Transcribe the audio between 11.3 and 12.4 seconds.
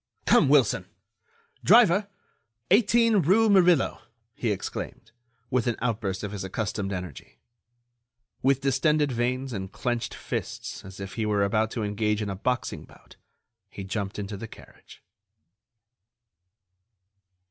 about to engage in a